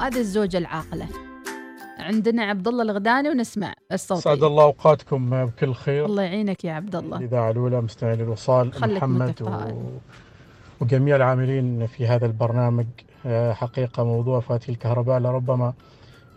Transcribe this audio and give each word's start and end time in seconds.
هذه 0.00 0.18
الزوجة 0.18 0.58
العاقلة. 0.58 1.06
عندنا 1.98 2.42
عبد 2.42 2.68
الله 2.68 2.82
الغداني 2.82 3.30
ونسمع 3.30 3.74
الصوت 3.92 4.18
سعد 4.18 4.42
الله 4.42 4.62
أوقاتكم 4.62 5.46
بكل 5.46 5.74
خير. 5.74 6.06
الله 6.06 6.22
يعينك 6.22 6.64
يا 6.64 6.72
عبد 6.72 6.96
الله 6.96 7.18
الإذاعة 7.18 7.50
الأولى 7.50 7.80
مستمعين 7.80 8.20
الوصال 8.20 8.72
محمد. 8.80 9.42
و... 9.42 9.50
وجميع 10.80 11.16
العاملين 11.16 11.86
في 11.86 12.06
هذا 12.06 12.26
البرنامج. 12.26 12.86
آه، 13.26 13.52
حقيقة 13.52 14.04
موضوع 14.04 14.40
فواتير 14.40 14.74
الكهرباء 14.74 15.18
لربما 15.18 15.72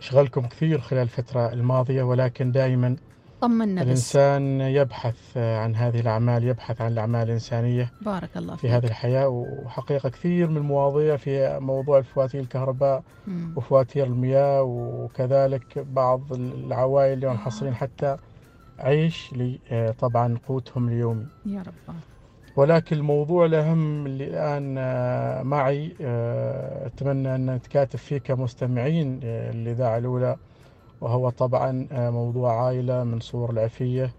شغلكم 0.00 0.46
كثير 0.46 0.80
خلال 0.80 1.02
الفترة 1.02 1.52
الماضية 1.52 2.02
ولكن 2.02 2.52
دائما 2.52 2.96
طمنا 3.44 3.80
بس. 3.82 3.86
الإنسان 3.86 4.60
يبحث 4.60 5.16
آه، 5.36 5.58
عن 5.58 5.74
هذه 5.76 6.00
الأعمال 6.00 6.44
يبحث 6.44 6.80
عن 6.80 6.92
الأعمال 6.92 7.22
الإنسانية 7.22 7.90
بارك 8.02 8.36
الله 8.36 8.54
في 8.56 8.60
فيك. 8.60 8.70
هذه 8.70 8.84
الحياة 8.86 9.28
وحقيقة 9.28 10.08
كثير 10.08 10.48
من 10.50 10.56
المواضيع 10.56 11.16
في 11.16 11.58
موضوع 11.60 11.98
الفواتير 11.98 12.40
الكهرباء 12.40 13.02
مم. 13.26 13.52
وفواتير 13.56 14.06
المياه 14.06 14.62
وكذلك 14.62 15.78
بعض 15.78 16.32
العوائل 16.32 17.12
اللي 17.12 17.28
محصلين 17.28 17.74
حتى 17.74 18.16
عيش 18.78 19.32
لي 19.32 19.58
آه، 19.70 19.90
طبعا 19.90 20.38
قوتهم 20.48 20.88
اليومي. 20.88 21.26
يا 21.46 21.62
رب. 21.62 21.94
ولكن 22.56 22.96
الموضوع 22.96 23.46
الأهم 23.46 24.06
اللي 24.06 24.24
الآن 24.24 24.74
آه، 24.78 25.42
معي 25.42 25.94
آه، 26.00 26.86
أتمنى 26.86 27.34
أن 27.34 27.50
نتكاتف 27.54 28.02
فيه 28.02 28.18
كمستمعين 28.18 29.20
آه، 29.24 29.50
الإذاعة 29.50 29.98
الأولى. 29.98 30.36
وهو 31.04 31.30
طبعا 31.30 31.86
آه، 31.92 32.10
موضوع 32.10 32.64
عائلة 32.66 33.04
من 33.04 33.20
صور 33.20 33.50
العفية 33.50 34.10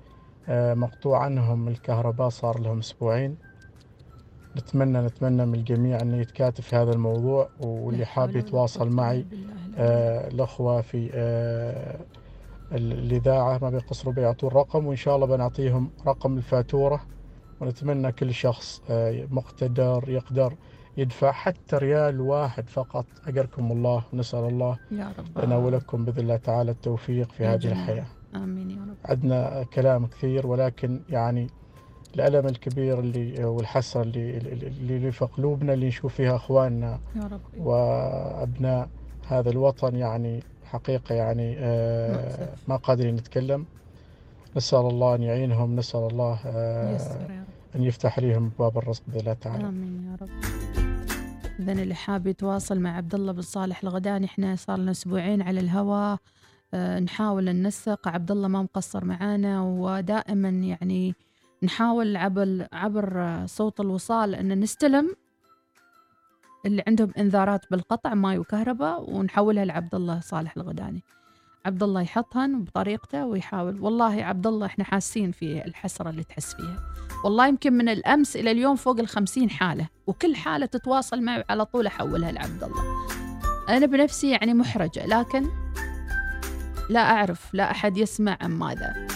آه، 0.49 0.73
مقطوع 0.73 1.19
عنهم 1.23 1.67
الكهرباء 1.67 2.29
صار 2.29 2.59
لهم 2.59 2.79
أسبوعين. 2.79 3.37
نتمنى 4.57 4.97
نتمنى 5.01 5.45
من 5.45 5.55
الجميع 5.55 6.01
أن 6.01 6.13
يتكاتف 6.13 6.67
في 6.67 6.75
هذا 6.75 6.91
الموضوع 6.91 7.49
واللي 7.59 8.05
حاب 8.05 8.35
يتواصل 8.35 8.89
معي 8.89 9.25
آه، 9.77 10.27
الأخوة 10.27 10.81
في 10.81 11.09
ال- 12.71 12.93
الإذاعة 12.93 13.59
ما 13.61 13.69
بيقصروا 13.69 14.13
بيعطوا 14.13 14.49
الرقم 14.49 14.85
وإن 14.85 14.95
شاء 14.95 15.15
الله 15.15 15.27
بنعطيهم 15.27 15.89
رقم 16.07 16.37
الفاتورة 16.37 17.01
ونتمنى 17.61 18.11
كل 18.11 18.33
شخص 18.33 18.81
مقتدر 19.31 20.03
يقدر 20.07 20.53
يدفع 20.97 21.31
حتى 21.31 21.75
ريال 21.75 22.21
واحد 22.21 22.69
فقط. 22.69 23.05
أجركم 23.27 23.71
الله 23.71 24.03
ونسأل 24.13 24.39
الله 24.39 24.77
يا 24.91 25.13
رب. 25.19 25.45
لنا 25.45 25.57
ولكم 25.57 26.05
بإذن 26.05 26.19
الله 26.19 26.37
تعالى 26.37 26.71
التوفيق 26.71 27.31
في 27.31 27.45
هذه. 27.45 27.67
الحياة. 27.67 28.05
آمين 28.35 28.71
يا 28.71 28.75
رب. 28.81 28.95
عندنا 29.05 29.63
كلام 29.73 30.07
كثير 30.07 30.47
ولكن 30.47 31.01
يعني 31.09 31.47
الألم 32.15 32.47
الكبير 32.47 32.99
اللي 32.99 33.43
والحسرة 33.45 34.01
اللي 34.01 34.37
اللي 34.37 34.67
اللي 34.67 35.11
في 35.11 35.25
قلوبنا 35.25 35.73
اللي 35.73 35.87
نشوف 35.87 36.13
فيها 36.15 36.35
أخواننا 36.35 36.99
يا 37.15 37.21
رب. 37.23 37.41
وأبناء 37.57 38.89
هذا 39.27 39.49
الوطن 39.49 39.95
يعني 39.95 40.43
حقيقة 40.65 41.15
يعني 41.15 41.55
آه،. 41.59 42.49
ما 42.67 42.75
قادرين 42.75 43.15
نتكلم. 43.15 43.65
نسأل 44.57 44.79
الله 44.79 45.15
أن 45.15 45.23
يعينهم 45.23 45.75
نسأل 45.75 46.07
الله 46.07 46.39
آه، 46.45 46.97
أن 47.75 47.83
يفتح 47.83 48.19
لهم 48.19 48.51
باب 48.59 48.77
الرزق 48.77 49.03
بإذن 49.07 49.19
الله 49.19 49.33
تعالى. 49.33 49.67
آمين 49.67 50.11
يا 50.11 50.17
رب. 50.21 50.84
اذا 51.59 51.71
اللي 51.71 51.95
حاب 51.95 52.27
يتواصل 52.27 52.79
مع 52.79 52.97
عبد 52.97 53.15
الله 53.15 53.31
بن 53.31 53.41
صالح 53.41 53.83
الغداني 53.83 54.25
إحنا 54.25 54.55
صار 54.55 54.79
لنا 54.79 54.91
أسبوعين 54.91 55.41
على 55.41 55.59
الهواء 55.59 56.17
آه، 56.73 56.99
نحاول 56.99 57.45
ننسق 57.45 58.07
عبد 58.07 58.31
الله 58.31 58.47
ما 58.47 58.63
مقصر 58.63 59.05
معانا 59.05 59.61
ودائما 59.61 60.49
يعني 60.49 61.15
نحاول 61.63 62.17
عبر 62.17 62.67
عبر 62.73 63.41
صوت 63.45 63.79
الوصال 63.79 64.35
أن 64.35 64.59
نستلم 64.59 65.15
اللي 66.65 66.83
عندهم 66.87 67.11
إنذارات 67.17 67.65
بالقطع 67.71 68.13
ماي 68.13 68.37
وكهرباء 68.37 69.11
ونحولها 69.11 69.65
لعبد 69.65 69.95
الله 69.95 70.19
صالح 70.19 70.57
الغداني. 70.57 71.03
عبد 71.65 71.83
الله 71.83 72.01
يحطهن 72.01 72.63
بطريقته 72.63 73.25
ويحاول. 73.25 73.79
والله 73.81 74.23
عبد 74.23 74.47
الله 74.47 74.65
إحنا 74.65 74.83
حاسين 74.83 75.31
في 75.31 75.65
الحسرة 75.65 76.09
اللي 76.09 76.23
تحس 76.23 76.55
فيها. 76.55 76.95
والله 77.23 77.47
يمكن 77.47 77.73
من 77.73 77.89
الأمس 77.89 78.35
إلى 78.35 78.51
اليوم 78.51 78.75
فوق 78.75 78.99
الخمسين 78.99 79.49
حالة 79.49 79.87
وكل 80.07 80.35
حالة 80.35 80.65
تتواصل 80.65 81.21
معي 81.21 81.43
على 81.49 81.65
طول 81.65 81.87
أحولها 81.87 82.31
لعبد 82.31 82.63
الله 82.63 82.83
أنا 83.69 83.85
بنفسي 83.85 84.31
يعني 84.31 84.53
محرجة 84.53 85.05
لكن 85.05 85.47
لا 86.89 86.99
أعرف 86.99 87.53
لا 87.53 87.71
أحد 87.71 87.97
يسمع 87.97 88.37
عن 88.41 88.51
ماذا. 88.51 89.07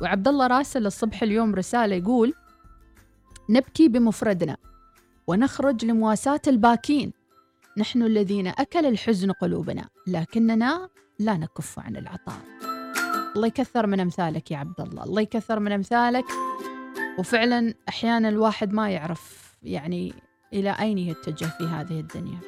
وعبد 0.00 0.28
الله 0.28 0.46
راسل 0.46 0.86
الصبح 0.86 1.22
اليوم 1.22 1.54
رسالة 1.54 1.94
يقول 1.94 2.34
نبكي 3.50 3.88
بمفردنا 3.88 4.56
ونخرج 5.26 5.84
لمواساة 5.84 6.40
الباكين. 6.46 7.12
نحن 7.78 8.02
الذين 8.02 8.46
أكل 8.46 8.86
الحزن 8.86 9.30
قلوبنا 9.30 9.88
لكننا 10.06 10.88
لا 11.18 11.36
نكف 11.36 11.78
عن 11.78 11.96
العطاء. 11.96 12.40
الله 13.36 13.46
يكثر 13.46 13.86
من 13.86 14.00
أمثالك 14.00 14.50
يا 14.50 14.56
عبد 14.56 14.80
الله 14.80 15.04
الله 15.04 15.20
يكثر 15.22 15.60
من 15.60 15.72
أمثالك. 15.72 16.24
وفعلا 17.18 17.74
أحيانا 17.88 18.28
الواحد 18.28 18.72
ما 18.72 18.90
يعرف 18.90 19.54
يعني 19.62 20.14
إلى 20.52 20.70
أين 20.70 20.98
يتجه 20.98 21.46
في 21.46 21.64
هذه 21.64 22.00
الدنيا. 22.00 22.38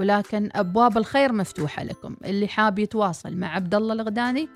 ولكن 0.00 0.50
أبواب 0.52 0.98
الخير 0.98 1.32
مفتوحة 1.32 1.84
لكم. 1.84 2.16
اللي 2.24 2.48
حاب 2.48 2.78
يتواصل 2.78 3.36
مع 3.36 3.54
عبد 3.54 3.74
الله 3.74 3.94
الغداني 3.94 4.48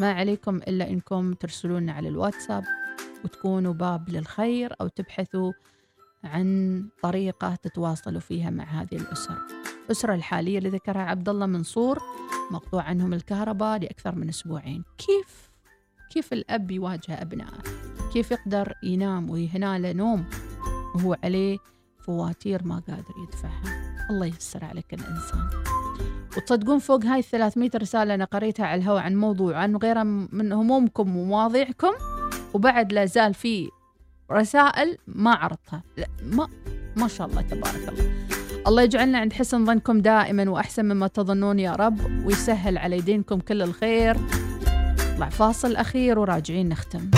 ما 0.00 0.12
عليكم 0.12 0.56
إلا 0.56 0.90
إنكم 0.90 1.34
ترسلون 1.34 1.90
على 1.90 2.08
الواتساب 2.08 2.64
وتكونوا 3.24 3.72
باب 3.72 4.08
للخير 4.08 4.74
أو 4.80 4.88
تبحثوا 4.88 5.52
عن 6.24 6.88
طريقة 7.02 7.54
تتواصلوا 7.54 8.20
فيها 8.20 8.50
مع 8.50 8.64
هذه 8.64 8.96
الأسر 8.96 9.38
الأسرة 9.88 10.14
الحالية 10.14 10.58
اللي 10.58 10.68
ذكرها 10.68 11.02
عبد 11.02 11.28
الله 11.28 11.46
منصور 11.46 12.02
مقطوع 12.50 12.82
عنهم 12.82 13.14
الكهرباء 13.14 13.78
لأكثر 13.78 14.14
من 14.14 14.28
أسبوعين. 14.28 14.84
كيف 14.98 15.50
كيف 16.10 16.32
الأب 16.32 16.70
يواجه 16.70 17.22
أبنائه؟ 17.22 17.62
كيف 18.12 18.30
يقدر 18.30 18.74
ينام 18.82 19.30
ويهنا 19.30 19.78
له 19.78 19.92
نوم 19.92 20.24
وهو 20.94 21.16
عليه 21.24 21.58
فواتير 22.00 22.64
ما 22.64 22.82
قادر 22.88 23.14
يدفعها؟ 23.22 24.08
الله 24.10 24.26
ييسر 24.26 24.64
على 24.64 24.82
كل 24.82 24.96
إنسان 24.96 25.50
وتصدقون 26.36 26.78
فوق 26.78 27.04
هاي 27.04 27.22
300 27.22 27.70
رسالة 27.76 28.14
أنا 28.14 28.24
قريتها 28.24 28.66
على 28.66 28.82
الهواء 28.82 29.02
عن 29.02 29.16
موضوع 29.16 29.56
عن 29.56 29.76
غيرها 29.76 30.04
من 30.04 30.52
همومكم 30.52 31.16
ومواضيعكم. 31.16 31.92
وبعد 32.54 32.92
لا 32.92 33.04
زال 33.04 33.34
في 33.34 33.68
رسائل 34.32 34.98
ما 35.06 35.34
عرضتها. 35.34 35.82
لا 35.96 36.06
ما 36.22 36.48
ما 36.96 37.08
شاء 37.08 37.26
الله 37.26 37.42
تبارك 37.42 37.88
الله. 37.88 38.12
الله 38.66 38.82
يجعلنا 38.82 39.18
عند 39.18 39.32
حسن 39.32 39.66
ظنكم 39.66 40.00
دائما 40.00 40.50
وأحسن 40.50 40.84
مما 40.84 41.06
تظنون 41.06 41.58
يا 41.58 41.72
رب 41.72 42.26
ويسهل 42.26 42.78
على 42.78 42.98
يدينكم 42.98 43.40
كل 43.40 43.62
الخير. 43.62 44.16
نطلع 45.18 45.28
فاصل 45.28 45.76
أخير 45.76 46.18
وراجعين 46.18 46.68
نختم. 46.68 47.10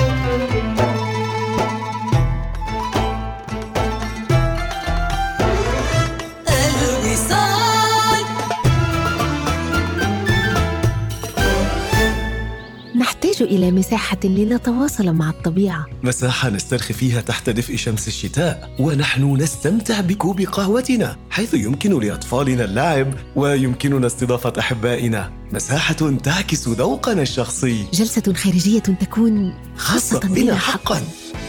نحتاج 13.41 13.59
إلى 13.59 13.71
مساحة 13.71 14.19
لنتواصل 14.25 15.12
مع 15.12 15.31
الطبيعة. 15.31 15.87
مساحة 16.03 16.51
نسترخي 16.51 16.95
فيها 16.95 17.21
تحت 17.21 17.51
دفء 17.51 17.77
شمس 17.77 18.09
الشتاء 18.09 18.77
ونحن 18.78 19.37
نستمتع 19.37 20.01
بكوب 20.01 20.41
قهوتنا 20.41 21.17
حيث 21.31 21.55
يمكن 21.55 22.01
لأطفالنا 22.01 22.65
اللعب 22.65 23.15
ويمكننا 23.37 24.06
استضافة 24.06 24.53
أحبائنا. 24.59 25.33
مساحة 25.53 26.17
تعكس 26.25 26.69
ذوقنا 26.69 27.23
الشخصي. 27.23 27.84
جلسة 27.93 28.33
خارجية 28.33 28.78
تكون 28.78 29.55
خاصة 29.77 30.21
بنا 30.21 30.55
حقا. 30.55 31.01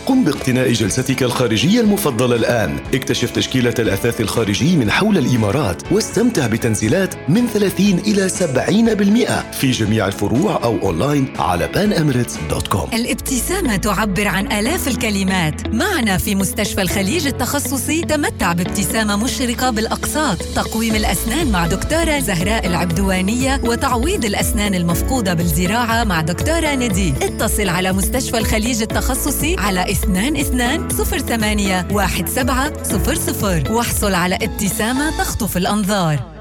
قم 0.05 0.23
باقتناء 0.23 0.71
جلستك 0.71 1.23
الخارجية 1.23 1.81
المفضلة 1.81 2.35
الآن. 2.35 2.77
اكتشف 2.93 3.31
تشكيلة 3.31 3.73
الأثاث 3.79 4.21
الخارجي 4.21 4.75
من 4.77 4.91
حول 4.91 5.17
الإمارات 5.17 5.91
واستمتع 5.91 6.47
بتنزيلات 6.47 7.15
من 7.29 7.47
30 7.47 7.99
إلى 7.99 8.29
70% 8.29 9.53
في 9.55 9.71
جميع 9.71 10.07
الفروع 10.07 10.63
أو 10.63 10.77
أونلاين 10.81 11.33
على 11.39 11.69
panemirates.com 11.75 12.93
الابتسامة 12.93 13.75
تعبر 13.75 14.27
عن 14.27 14.51
آلاف 14.51 14.87
الكلمات. 14.87 15.67
معنا 15.67 16.17
في 16.17 16.35
مستشفى 16.35 16.81
الخليج 16.81 17.27
التخصصي 17.27 18.01
تمتع 18.01 18.53
بابتسامة 18.53 19.15
مشرقة 19.15 19.69
بالأقساط. 19.69 20.37
تقويم 20.55 20.95
الأسنان 20.95 21.51
مع 21.51 21.67
دكتورة 21.67 22.19
زهراء 22.19 22.67
العبدوانية 22.67 23.61
وتعويض 23.63 24.25
الأسنان 24.25 24.75
المفقودة 24.75 25.33
بالزراعة 25.33 26.03
مع 26.03 26.21
دكتورة 26.21 26.75
ندي 26.75 27.13
اتصل 27.21 27.69
على 27.69 27.93
مستشفى 27.93 28.37
الخليج 28.37 28.81
التخصصي 28.81 29.55
على 29.59 29.90
22 29.91 30.87
08 30.89 31.87
1700 31.91 33.71
واحصل 33.71 34.13
على 34.13 34.35
ابتسامة 34.35 35.17
تخطف 35.17 35.57
الأنظار. 35.57 36.40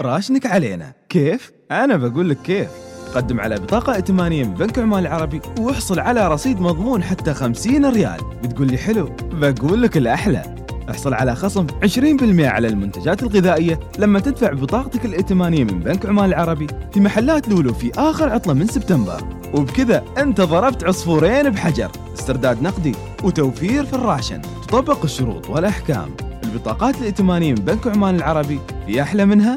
راشنك 0.00 0.46
علينا. 0.46 0.92
كيف؟ 1.08 1.52
أنا 1.70 1.96
بقول 1.96 2.30
لك 2.30 2.42
كيف. 2.42 2.68
قدم 3.14 3.40
على 3.40 3.56
بطاقة 3.56 3.94
ائتمانية 3.94 4.44
من 4.44 4.54
بنك 4.54 4.78
عمان 4.78 5.06
العربي 5.06 5.40
واحصل 5.58 5.98
على 5.98 6.28
رصيد 6.28 6.60
مضمون 6.60 7.02
حتى 7.02 7.34
50 7.34 7.86
ريال. 7.86 8.20
بتقول 8.42 8.66
لي 8.66 8.78
حلو 8.78 9.10
بقول 9.32 9.82
لك 9.82 9.96
الأحلى. 9.96 10.42
احصل 10.90 11.14
على 11.14 11.34
خصم 11.34 11.66
20% 11.82 12.48
على 12.48 12.68
المنتجات 12.68 13.22
الغذائية 13.22 13.80
لما 13.98 14.20
تدفع 14.20 14.52
بطاقتك 14.52 15.04
الائتمانية 15.04 15.64
من 15.64 15.80
بنك 15.80 16.06
عمان 16.06 16.28
العربي 16.28 16.66
في 16.92 17.00
محلات 17.00 17.48
لولو 17.48 17.74
في 17.74 17.92
آخر 17.98 18.28
عطلة 18.28 18.54
من 18.54 18.66
سبتمبر. 18.66 19.22
وبكذا 19.54 20.04
أنت 20.18 20.40
ضربت 20.40 20.84
عصفورين 20.84 21.50
بحجر. 21.50 21.90
استرداد 22.14 22.62
نقدي 22.62 22.94
وتوفير 23.24 23.86
في 23.86 23.92
ال 23.92 23.98
ration. 23.98 24.42
تطبق 24.68 25.02
الشروط 25.04 25.50
والأحكام. 25.50 26.25
البطاقات 26.46 26.96
الائتمانية 26.96 27.52
من 27.52 27.64
بنك 27.64 27.86
عمان 27.86 28.14
العربي 28.16 28.60
في 28.86 29.02
أحلى 29.02 29.26
منها؟ 29.26 29.54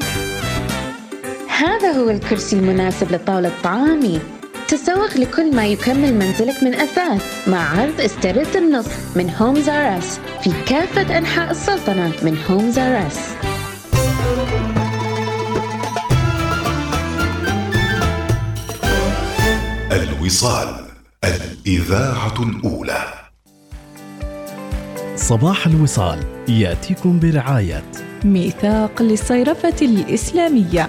هذا 1.58 1.92
هو 1.92 2.10
الكرسي 2.10 2.56
المناسب 2.56 3.12
لطاولة 3.12 3.52
طعامي 3.64 4.20
تسوق 4.68 5.16
لكل 5.16 5.56
ما 5.56 5.66
يكمل 5.66 6.14
منزلك 6.14 6.62
من 6.62 6.74
أثاث 6.74 7.48
مع 7.48 7.80
عرض 7.80 8.00
استرد 8.00 8.56
النص 8.56 8.86
من 9.16 9.30
Homes 9.38 9.68
R 9.68 9.98
Us 9.98 10.20
في 10.42 10.52
كافة 10.66 11.18
أنحاء 11.18 11.50
السلطنة 11.50 12.12
من 12.22 12.38
Homes 12.50 12.78
R 12.78 13.06
Us 13.06 13.30
الوصال 19.92 20.86
الإذاعة 21.24 22.42
الأولى. 22.42 23.19
صباح 25.30 25.66
الوصال 25.66 26.18
يأتيكم 26.48 27.20
برعاية. 27.20 27.82
ميثاق 28.24 29.02
للصيرفة 29.02 29.74
الإسلامية. 29.82 30.88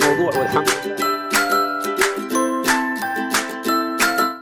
الموضوع 0.00 0.38
والحمد. 0.38 0.68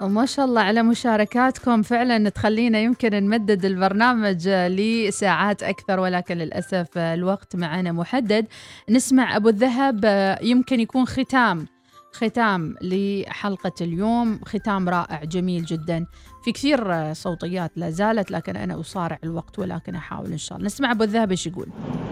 وما 0.02 0.26
شاء 0.26 0.44
الله 0.46 0.60
على 0.60 0.82
مشاركاتكم. 0.82 1.82
فعلا 1.82 2.28
تخلينا 2.28 2.80
يمكن 2.80 3.10
نمدد 3.10 3.64
البرنامج 3.64 4.48
لساعات 4.48 5.62
أكثر 5.62 6.00
ولكن 6.00 6.38
للأسف 6.38 6.98
الوقت 6.98 7.56
معنا 7.56 7.92
محدد. 7.92 8.46
نسمع 8.90 9.36
أبو 9.36 9.48
الذهب 9.48 10.04
يمكن 10.42 10.80
يكون 10.80 11.04
ختام. 11.04 11.66
ختام 12.12 12.74
لحلقة 12.82 13.72
اليوم. 13.80 14.40
ختام 14.46 14.88
رائع 14.88 15.24
جميل 15.24 15.64
جدا. 15.64 16.06
في 16.44 16.52
كثير 16.52 17.12
صوتيات 17.14 17.72
لا 17.76 17.90
زالت 17.90 18.30
لكن 18.30 18.56
أنا 18.56 18.80
أصارع 18.80 19.18
الوقت 19.24 19.58
ولكن 19.58 19.94
أحاول 19.94 20.32
إن 20.32 20.38
شاء 20.38 20.58
الله. 20.58 20.66
نسمع 20.66 20.90
أبو 20.90 21.04
الذهب 21.04 21.30
إيش 21.30 21.46
يقول. 21.46 21.66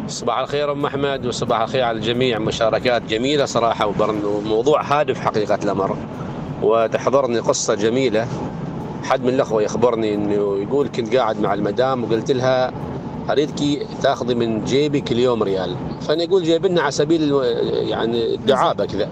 صباح 0.06 0.38
الخير 0.38 0.72
أم 0.72 0.86
أحمد 0.86 1.26
وصباح 1.26 1.60
الخير 1.60 1.84
على 1.84 1.98
الجميع. 1.98 2.38
مشاركات 2.38 3.02
جميلة 3.02 3.44
صراحة 3.44 3.86
وموضوع 4.24 4.82
هادف 4.82 5.20
حقيقة 5.20 5.58
الأمر. 5.64 5.96
وتحضرني 6.62 7.38
قصة 7.38 7.74
جميلة. 7.74 8.28
حد 9.04 9.22
من 9.22 9.28
الأخوة 9.28 9.62
يخبرني 9.62 10.14
إنه 10.14 10.58
يقول 10.62 10.88
كنت 10.88 11.16
قاعد 11.16 11.40
مع 11.40 11.54
المدام 11.54 12.04
وقلت 12.04 12.30
لها 12.30 12.72
أريدك 13.30 13.86
تاخذي 14.02 14.34
من 14.34 14.64
جيبي 14.64 15.00
كل 15.00 15.18
يوم 15.18 15.42
ريال. 15.42 15.76
فأنا 16.00 16.22
يقول 16.22 16.42
جايبنا 16.42 16.80
على 16.82 16.90
سبيل 16.90 17.32
يعني 17.72 18.34
الدعابه 18.34 18.86
كذا. 18.86 19.10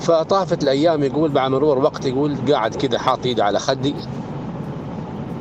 فطافت 0.00 0.62
الأيام 0.62 1.02
يقول 1.02 1.30
بعد 1.30 1.50
مرور 1.50 1.78
وقت 1.78 2.06
يقول 2.06 2.36
قاعد 2.52 2.74
كذا 2.74 2.98
حاط 2.98 3.26
إيده 3.26 3.44
على 3.44 3.58
خدي. 3.58 3.94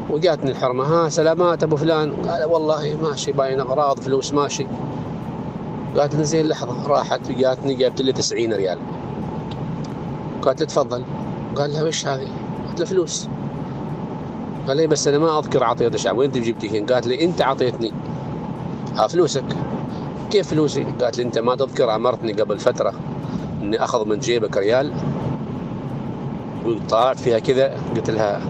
وجاتني 0.09 0.51
الحرمة 0.51 0.83
ها 0.83 1.09
سلامات 1.09 1.63
أبو 1.63 1.75
فلان. 1.75 2.13
قال 2.13 2.45
والله 2.45 2.97
ماشي 3.03 3.31
باين 3.31 3.59
أغراض 3.59 3.99
فلوس 3.99 4.33
ماشي. 4.33 4.67
قالت 5.97 6.15
لي 6.15 6.23
زين 6.23 6.47
لحظة 6.47 6.87
راحت 6.87 7.31
جاتني 7.31 7.73
جابت 7.73 8.01
لي 8.01 8.11
90 8.11 8.53
ريال. 8.53 8.79
قالت 10.41 10.59
لي 10.59 10.65
تفضل. 10.65 11.03
قال 11.55 11.73
لها 11.73 11.83
وش 11.83 12.07
هذه؟ 12.07 12.27
قلت 12.67 12.79
له 12.79 12.85
فلوس. 12.85 13.27
قال 14.67 14.77
لي 14.77 14.87
بس 14.87 15.07
أنا 15.07 15.17
ما 15.17 15.39
أذكر 15.39 15.63
اعطيتك 15.63 16.13
وين 16.13 16.29
انت 16.29 16.37
جبتيهن؟ 16.37 16.85
قالت 16.85 17.07
لي 17.07 17.25
أنت 17.25 17.41
اعطيتني 17.41 17.93
ها 18.95 19.07
فلوسك. 19.07 19.45
كيف 20.31 20.47
فلوسي؟ 20.47 20.83
قالت 20.83 21.17
لي 21.17 21.23
أنت 21.23 21.39
ما 21.39 21.55
تذكر 21.55 21.95
امرتني 21.95 22.33
قبل 22.33 22.59
فترة. 22.59 22.93
إني 23.65 23.83
أخذ 23.83 24.07
من 24.07 24.19
جيبك 24.19 24.57
ريال. 24.57 24.91
وطلعت 26.65 27.19
فيها 27.19 27.39
كذا. 27.39 27.77
قلت 27.95 28.09
لها 28.09 28.41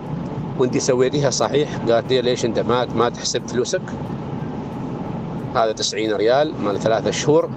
وأنت 0.60 0.78
سويتيها 0.78 1.30
صحيح. 1.30 1.78
قالت 1.90 2.12
لي 2.12 2.22
ليش 2.22 2.46
أنت 2.46 2.60
ما 2.60 2.86
ما 2.96 3.10
تحسب 3.10 3.48
فلوسك؟ 3.48 3.82
هذا 5.56 5.72
90 5.72 6.14
ريال 6.14 6.54
مال 6.64 6.80
ثلاثة 6.80 7.12
شهور 7.12 7.50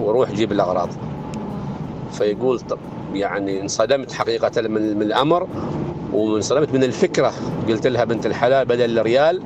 وروح 0.00 0.30
جيب 0.30 0.52
الأغراض. 0.52 0.88
فيقول 2.12 2.60
طب 2.60 2.78
يعني 3.14 3.60
انصدمت 3.60 4.12
حقيقة 4.12 4.68
من, 4.68 5.02
الأمر 5.02 5.48
وانصدمت 6.12 6.74
من 6.74 6.84
الفكرة. 6.84 7.32
قلت 7.68 7.86
لها 7.86 8.04
بنت 8.04 8.26
الحلال 8.26 8.66
بدل 8.66 8.98
الريال 8.98 9.42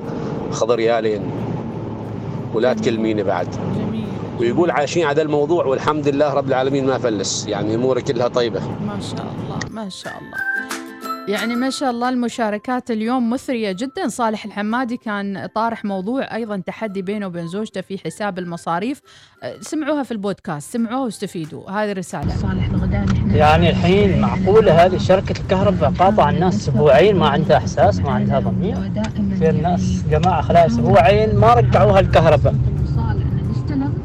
خذ 0.51 0.75
ريالين 0.75 1.23
ولا 2.55 2.75
تكلميني 2.75 3.23
بعد. 3.23 3.49
ويقول 4.41 4.71
عايشين 4.71 5.07
على 5.07 5.23
الموضوع 5.23 5.65
والحمد 5.65 6.09
لله 6.09 6.35
رب 6.35 6.49
العالمين 6.49 6.87
ما 6.87 6.99
فلس. 6.99 7.47
يعني 7.49 7.75
اموره 7.75 8.01
كلها 8.01 8.29
طيبة. 8.29 8.61
ما 8.61 9.01
شاء 9.01 9.27
الله 9.35 9.59
ما 9.71 9.89
شاء 9.89 10.13
الله. 10.19 10.39
يعني 11.29 11.57
ما 11.57 11.71
شاء 11.71 11.91
الله 11.91 12.09
المشاركات 12.09 12.91
اليوم 12.91 13.31
مثرية 13.31 13.73
جدا. 13.73 14.09
صالح 14.09 14.45
الحمادي 14.45 14.97
كان 14.97 15.49
طارح 15.55 15.85
موضوع 15.85 16.35
أيضا 16.35 16.63
تحدي 16.67 17.03
بينه 17.03 17.27
وبين 17.27 17.47
زوجته 17.47 17.81
في 17.81 17.99
حساب 17.99 18.39
المصاريف. 18.39 19.01
سمعوها 19.61 20.03
في 20.03 20.11
البودكاست 20.13 20.73
سمعوها 20.73 21.05
واستفيدوا. 21.05 21.71
هذه 21.71 21.93
رسالة 21.93 22.37
صالح 22.37 22.67
الغداني 22.67 23.39
يعني 23.39 23.71
الحين 23.71 24.21
معقولة 24.21 24.85
هذه 24.85 24.99
شركة 24.99 25.41
الكهرباء 25.41 25.93
قاطع 25.99 26.31
الناس 26.31 26.55
أسبوعين 26.55 27.17
ما 27.17 27.29
عندها 27.29 27.57
إحساس 27.57 27.99
ما 27.99 28.11
عندها 28.11 28.41
ضمير. 28.41 28.77
في 29.39 29.51
الناس 29.51 30.03
جماعة 30.11 30.43
خلال 30.43 30.67
أسبوعين 30.67 31.37
ما 31.37 31.55
رجعوها 31.55 32.01
الكهرباء. 32.01 32.55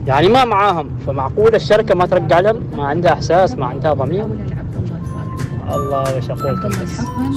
يعني 0.09 0.27
ما 0.27 0.45
معاهم. 0.45 0.97
فمعقولة 1.07 1.55
الشركة 1.55 1.95
ما 1.95 2.05
ترجع 2.05 2.39
لهم؟ 2.39 2.63
ما 2.77 2.87
عندها 2.87 3.13
إحساس 3.13 3.55
ما 3.55 3.65
عندها 3.65 3.93
ضمير. 3.93 4.25
الله 5.71 6.17
وش 6.17 6.29
أقول 6.29 6.71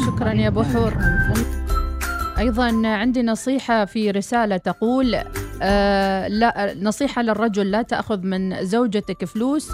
شكرا 0.07 0.33
يا 0.33 0.49
أبو 0.49 0.62
حور. 0.62 0.93
أيضا 2.38 2.83
عندي 2.85 3.23
نصيحة 3.23 3.85
في 3.85 4.11
رسالة 4.11 4.57
تقول 4.57 5.17
آه 5.62 6.29
لا 6.29 6.75
نصيحة 6.81 7.23
للرجل 7.23 7.71
لا 7.71 7.83
تأخذ 7.83 8.26
من 8.26 8.64
زوجتك 8.64 9.25
فلوس 9.25 9.73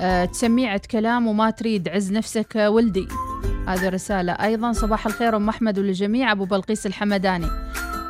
آه 0.00 0.24
تسميعة 0.24 0.80
كلام 0.90 1.26
وما 1.26 1.50
تريد 1.50 1.88
عز 1.88 2.12
نفسك 2.12 2.56
ولدي. 2.56 3.08
هذه 3.68 3.88
رسالة. 3.88 4.32
أيضا 4.32 4.72
صباح 4.72 5.06
الخير 5.06 5.36
أم 5.36 5.48
أحمد 5.48 5.78
وللجميع 5.78 6.32
أبو 6.32 6.44
بلقيس 6.44 6.86
الحمداني. 6.86 7.46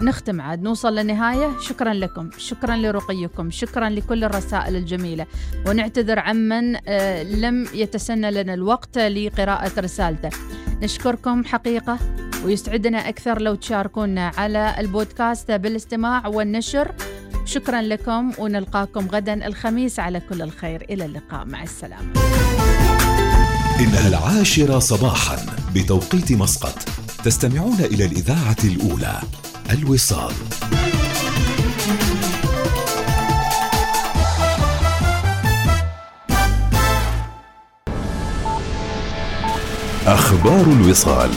نختم 0.03 0.41
عاد 0.41 0.62
نوصل 0.62 0.95
للنهاية. 0.95 1.61
شكرا 1.61 1.95
لكم 1.95 2.31
شكرا 2.38 2.76
لرقيكم 2.76 3.50
شكرا 3.50 3.88
لكل 3.88 4.25
الرسائل 4.25 4.76
الجميلة. 4.76 5.26
ونعتذر 5.67 6.19
عمن 6.19 6.76
آه 6.88 7.23
لم 7.23 7.67
يتسنى 7.75 8.31
لنا 8.31 8.55
الوقت 8.55 8.99
لقراءة 8.99 9.81
رسالته. 9.81 10.31
نشكركم 10.83 11.45
حقيقة 11.45 11.99
ويسعدنا 12.45 13.09
أكثر 13.09 13.41
لو 13.41 13.55
تشاركونا 13.55 14.33
على 14.37 14.75
البودكاست 14.79 15.50
بالاستماع 15.50 16.26
والنشر. 16.26 16.93
شكرا 17.45 17.83
لكم 17.83 18.33
ونلقاكم 18.38 19.09
غدا 19.09 19.47
الخميس 19.47 20.00
على 20.00 20.21
كل 20.21 20.43
الخير. 20.43 20.87
إلى 20.91 21.05
اللقاء 21.05 21.45
مع 21.45 21.62
السلامة. 21.62 22.12
إنها 23.81 24.09
العاشرة 24.09 24.79
صباحا 24.79 25.37
بتوقيت 25.75 26.33
مسقط. 26.33 26.79
تستمعون 27.25 27.81
إلى 27.81 28.05
الإذاعة 28.05 28.57
الأولى. 28.65 29.21
الوصال. 29.70 30.32
أخبار 40.06 40.64
الوصال. 40.66 41.30